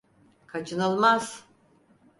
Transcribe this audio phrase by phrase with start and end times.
[0.47, 1.45] Kaçınılmaz.